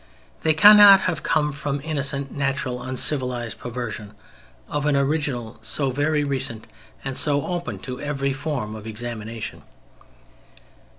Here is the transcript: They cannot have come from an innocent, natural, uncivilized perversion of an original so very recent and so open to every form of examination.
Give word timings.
They 0.41 0.55
cannot 0.55 1.01
have 1.01 1.21
come 1.21 1.51
from 1.51 1.75
an 1.77 1.81
innocent, 1.83 2.31
natural, 2.35 2.81
uncivilized 2.81 3.59
perversion 3.59 4.15
of 4.67 4.87
an 4.87 4.95
original 4.95 5.59
so 5.61 5.91
very 5.91 6.23
recent 6.23 6.65
and 7.05 7.15
so 7.15 7.45
open 7.45 7.77
to 7.85 8.01
every 8.01 8.33
form 8.33 8.75
of 8.75 8.87
examination. 8.87 9.61